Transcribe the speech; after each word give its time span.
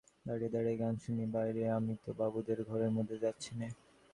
দাঁড়িয়ে 0.25 0.53
দাঁড়িয়ে 0.55 0.77
গান 0.77 0.93
শুনি 0.97 1.25
বাইরে, 1.35 1.61
আমি 1.69 1.93
তো 2.03 2.09
বাবুদের 2.13 2.59
ঘরের 2.63 2.91
মধ্যে 2.91 3.17
যাচ্ছি 3.17 3.51
নে? 3.55 3.67